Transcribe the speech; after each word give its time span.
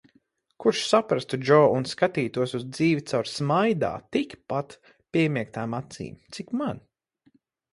Kurš 0.63 0.79
saprastu 0.91 1.37
Džo 1.41 1.59
un 1.73 1.85
skatītos 1.91 2.55
uz 2.59 2.65
dzīvi 2.79 3.03
caur 3.11 3.29
smaidā 3.33 3.93
tikpat 4.17 4.75
piemiegtām 5.17 5.77
acīm, 5.83 6.17
cik 6.39 6.51
man. 6.65 6.83